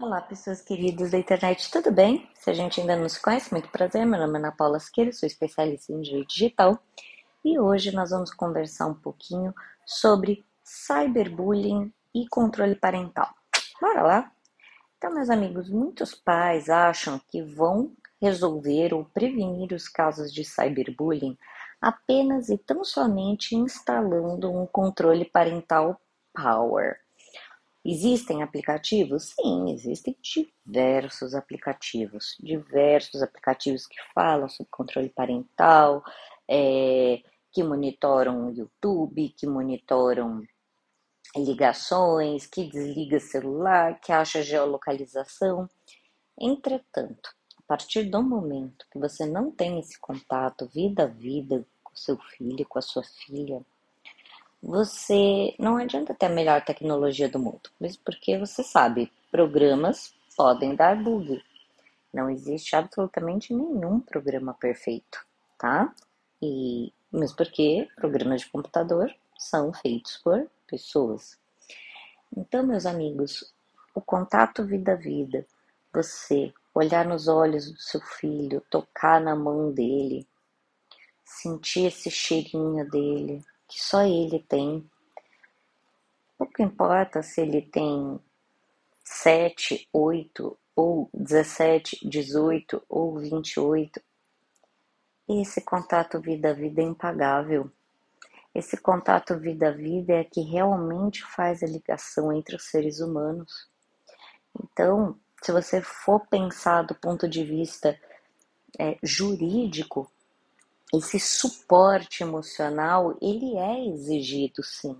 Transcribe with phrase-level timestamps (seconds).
[0.00, 2.28] Olá, pessoas queridas da internet, tudo bem?
[2.34, 4.04] Se a gente ainda não se conhece, muito prazer.
[4.04, 6.76] Meu nome é Ana Paula Siqueira, sou especialista em direito digital
[7.44, 9.54] e hoje nós vamos conversar um pouquinho
[9.86, 13.32] sobre cyberbullying e controle parental.
[13.80, 14.32] Bora lá?
[14.98, 21.38] Então, meus amigos, muitos pais acham que vão resolver ou prevenir os casos de cyberbullying
[21.80, 26.00] apenas e tão somente instalando um controle parental
[26.34, 27.03] Power.
[27.84, 29.34] Existem aplicativos?
[29.34, 32.34] Sim, existem diversos aplicativos.
[32.40, 36.02] Diversos aplicativos que falam sobre controle parental,
[36.48, 40.42] é, que monitoram o YouTube, que monitoram
[41.36, 45.68] ligações, que desliga celular, que acha geolocalização.
[46.40, 51.94] Entretanto, a partir do momento que você não tem esse contato vida a vida com
[51.94, 53.60] seu filho, com a sua filha,
[54.64, 60.74] você não adianta ter a melhor tecnologia do mundo, mesmo porque você sabe, programas podem
[60.74, 61.44] dar bug.
[62.10, 65.22] Não existe absolutamente nenhum programa perfeito,
[65.58, 65.94] tá?
[66.40, 71.38] E mesmo porque programas de computador são feitos por pessoas.
[72.34, 73.52] Então, meus amigos,
[73.94, 75.46] o contato vida vida,
[75.92, 80.26] você olhar nos olhos do seu filho, tocar na mão dele,
[81.22, 84.88] sentir esse cheirinho dele, que só ele tem.
[86.36, 88.20] Pouco importa se ele tem
[89.04, 94.00] 7, 8 ou 17, 18 ou 28.
[95.28, 97.70] Esse contato vida a vida é impagável.
[98.54, 103.68] Esse contato vida a vida é que realmente faz a ligação entre os seres humanos.
[104.62, 107.98] Então, se você for pensar do ponto de vista
[108.78, 110.10] é, jurídico,
[110.92, 114.96] esse suporte emocional, ele é exigido sim.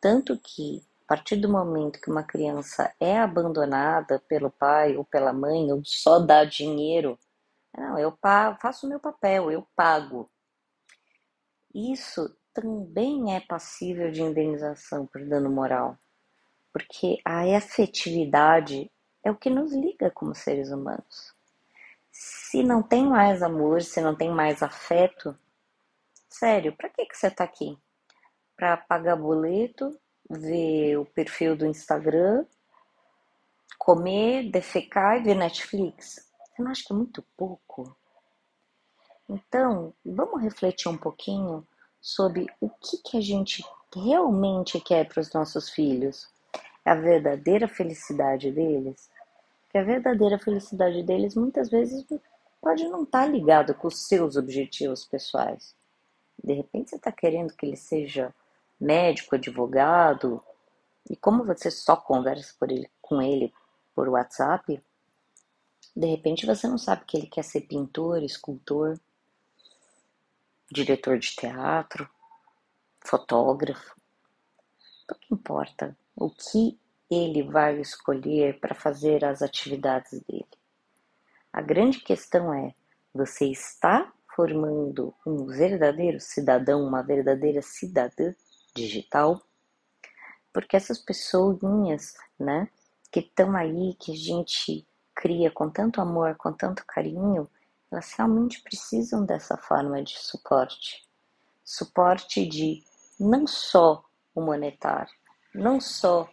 [0.00, 5.32] Tanto que, a partir do momento que uma criança é abandonada pelo pai ou pela
[5.32, 7.18] mãe, ou só dá dinheiro,
[7.76, 8.16] não, eu
[8.60, 10.30] faço o meu papel, eu pago.
[11.72, 15.96] Isso também é passível de indenização por dano moral,
[16.72, 18.90] porque a afetividade
[19.22, 21.34] é o que nos liga como seres humanos.
[22.10, 25.36] Se não tem mais amor, se não tem mais afeto,
[26.28, 27.78] sério, para que, que você tá aqui?
[28.56, 29.98] Para pagar boleto,
[30.28, 32.44] ver o perfil do Instagram,
[33.78, 36.28] comer, defecar e ver Netflix?
[36.44, 37.96] Você não acha que é muito pouco?
[39.28, 41.66] Então, vamos refletir um pouquinho
[42.00, 46.28] sobre o que, que a gente realmente quer para os nossos filhos.
[46.84, 49.08] É a verdadeira felicidade deles?
[49.70, 52.04] Que a verdadeira felicidade deles muitas vezes
[52.60, 55.74] pode não estar tá ligado com os seus objetivos pessoais.
[56.42, 58.34] De repente você está querendo que ele seja
[58.80, 60.42] médico, advogado,
[61.08, 63.52] e como você só conversa ele, com ele
[63.94, 64.82] por WhatsApp,
[65.94, 68.98] de repente você não sabe que ele quer ser pintor, escultor,
[70.70, 72.08] diretor de teatro,
[73.00, 73.94] fotógrafo.
[75.06, 76.78] Pouco importa o que
[77.10, 80.46] ele vai escolher para fazer as atividades dele.
[81.52, 82.74] A grande questão é:
[83.12, 88.32] você está formando um verdadeiro cidadão, uma verdadeira cidadã
[88.74, 89.42] digital?
[90.52, 92.68] Porque essas pessoinhas, né,
[93.10, 97.48] que estão aí, que a gente cria com tanto amor, com tanto carinho,
[97.90, 101.04] elas realmente precisam dessa forma de suporte.
[101.64, 102.82] Suporte de
[103.18, 104.04] não só
[104.34, 105.12] o monetário,
[105.52, 106.28] não só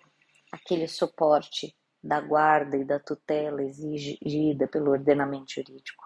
[0.52, 6.06] aquele suporte da guarda e da tutela exigida pelo ordenamento jurídico,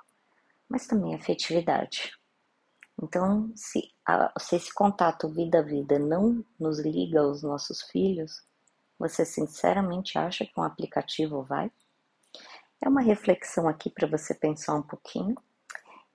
[0.67, 2.11] mas também afetividade.
[3.01, 8.43] Então, se, a, se esse contato vida a vida não nos liga aos nossos filhos,
[8.97, 11.71] você sinceramente acha que um aplicativo vai?
[12.79, 15.35] É uma reflexão aqui para você pensar um pouquinho.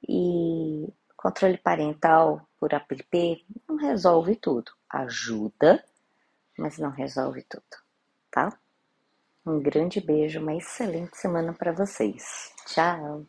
[0.09, 0.87] E
[1.17, 4.71] controle parental por app não resolve tudo.
[4.89, 5.85] Ajuda,
[6.57, 7.86] mas não resolve tudo
[8.37, 8.59] tá?
[9.47, 12.53] Um grande beijo, uma excelente semana para vocês.
[12.67, 13.25] Tchau!